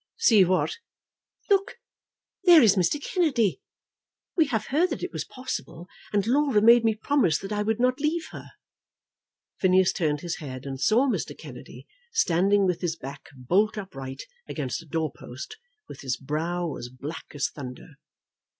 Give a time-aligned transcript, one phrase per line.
[0.17, 0.77] "See what?"
[1.47, 1.77] "Look;
[2.45, 2.99] There is Mr.
[2.99, 3.61] Kennedy.
[4.35, 7.79] We had heard that it was possible, and Laura made me promise that I would
[7.79, 8.47] not leave her."
[9.59, 11.37] Phineas turned his head, and saw Mr.
[11.37, 16.89] Kennedy standing with his back bolt upright against a door post, with his brow as
[16.89, 17.89] black as thunder.